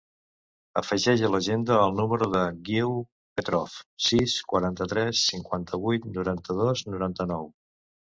Afegeix 0.79 1.21
a 1.27 1.29
l'agenda 1.33 1.77
el 1.81 1.93
número 1.99 2.29
del 2.37 2.57
Guiu 2.71 2.97
Petrov: 3.41 3.77
sis, 4.09 4.41
quaranta-tres, 4.55 5.23
cinquanta-vuit, 5.31 6.13
noranta-dos, 6.21 6.87
noranta-nou. 6.93 7.51